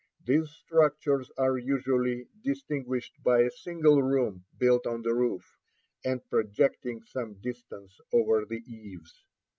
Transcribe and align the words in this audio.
These 0.25 0.49
structures 0.65 1.29
are 1.37 1.59
usually 1.59 2.25
distinguished 2.43 3.21
by 3.23 3.41
a 3.41 3.51
single 3.51 4.01
room 4.01 4.45
built 4.57 4.87
on 4.87 5.03
the 5.03 5.13
roof, 5.13 5.45
and 6.03 6.27
projecting 6.27 7.03
some 7.03 7.35
distance 7.35 7.99
over 8.11 8.43
the 8.45 8.63
eaves. 8.65 9.23